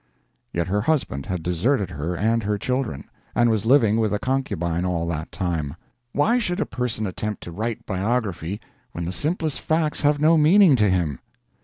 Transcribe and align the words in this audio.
Yet 0.51 0.67
her 0.67 0.81
husband 0.81 1.27
had 1.27 1.43
deserted 1.43 1.91
her 1.91 2.17
and 2.17 2.41
her 2.41 2.57
children, 2.57 3.07
and 3.35 3.51
was 3.51 3.67
living 3.67 3.97
with 3.99 4.11
a 4.11 4.17
concubine 4.17 4.83
all 4.83 5.05
that 5.09 5.31
time! 5.31 5.75
Why 6.11 6.39
should 6.39 6.59
a 6.59 6.65
person 6.65 7.05
attempt 7.05 7.43
to 7.43 7.51
write 7.51 7.85
biography 7.85 8.59
when 8.93 9.05
the 9.05 9.11
simplest 9.11 9.59
facts 9.61 10.01
have 10.01 10.19
no 10.19 10.39
meaning 10.39 10.75
to 10.77 10.89
him? 10.89 11.19